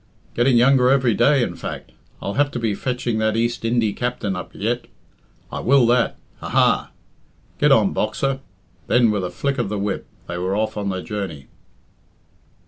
Getting 0.33 0.57
younger 0.57 0.89
every 0.89 1.13
day, 1.13 1.43
in 1.43 1.53
fact. 1.55 1.91
I'll 2.23 2.33
have 2.33 2.49
to 2.53 2.59
be 2.59 2.73
fetching 2.73 3.19
that 3.19 3.37
East 3.37 3.61
Indee 3.63 3.95
capt'n 3.95 4.35
up 4.35 4.49
yet. 4.55 4.85
I 5.51 5.59
will 5.59 5.85
that. 5.85 6.17
Ha! 6.39 6.49
ha! 6.49 6.89
Get 7.59 7.71
on, 7.71 7.93
Boxer!" 7.93 8.39
Then, 8.87 9.11
with 9.11 9.23
a 9.23 9.29
flick 9.29 9.59
of 9.59 9.69
the 9.69 9.77
whip, 9.77 10.07
they 10.27 10.39
were 10.39 10.55
off 10.55 10.75
on 10.75 10.89
their 10.89 11.03
journey. 11.03 11.49